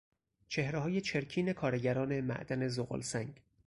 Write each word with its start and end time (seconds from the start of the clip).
چهرههای 0.47 1.01
چرکین 1.01 1.53
کارگران 1.53 2.19
معدن 2.21 2.67
زغالسنگ 2.67 3.41